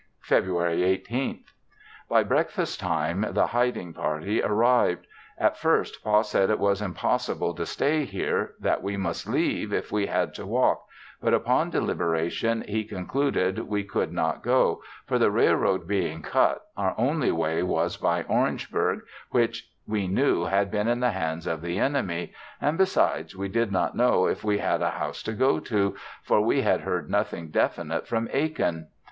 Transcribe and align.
Febr'y. 0.27 0.99
18th. 1.05 1.43
By 2.09 2.23
breakfast 2.23 2.79
time, 2.79 3.23
the 3.33 3.45
hiding 3.45 3.93
party 3.93 4.41
arrived. 4.41 5.05
At 5.37 5.57
first 5.59 6.03
Pa 6.03 6.23
said 6.23 6.49
it 6.49 6.57
was 6.57 6.81
impossible 6.81 7.53
to 7.53 7.67
stay 7.67 8.05
here; 8.05 8.55
that 8.59 8.81
we 8.81 8.97
must 8.97 9.29
leave, 9.29 9.71
if 9.71 9.91
we 9.91 10.07
had 10.07 10.33
to 10.33 10.45
walk, 10.47 10.83
but 11.21 11.35
upon 11.35 11.69
deliberation 11.69 12.63
he 12.67 12.83
concluded 12.83 13.59
we 13.67 13.83
could 13.83 14.11
not 14.11 14.41
go, 14.41 14.81
for 15.05 15.19
the 15.19 15.29
railroad 15.29 15.87
being 15.87 16.23
cut, 16.23 16.61
our 16.75 16.95
only 16.97 17.31
way 17.31 17.61
was 17.61 17.95
by 17.95 18.23
Orangeburg, 18.23 19.01
which 19.29 19.69
we 19.85 20.07
knew 20.07 20.45
had 20.45 20.71
been 20.71 20.87
in 20.87 20.99
the 21.01 21.11
hands 21.11 21.45
of 21.45 21.61
the 21.61 21.77
enemy, 21.77 22.33
and 22.59 22.75
besides, 22.75 23.35
we 23.37 23.49
did 23.49 23.71
not 23.71 23.95
know 23.95 24.25
if 24.25 24.43
we 24.43 24.57
had 24.57 24.81
a 24.81 24.89
house 24.89 25.21
to 25.21 25.33
go 25.33 25.59
to, 25.59 25.95
for 26.23 26.41
we 26.41 26.63
had 26.63 26.81
heard 26.81 27.07
nothing 27.07 27.49
definite 27.51 28.07
from 28.07 28.27
Aiken. 28.33 28.87